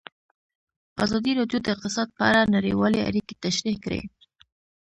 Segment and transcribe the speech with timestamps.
[1.05, 4.01] ازادي راډیو د اقتصاد په اړه نړیوالې اړیکې تشریح کړي.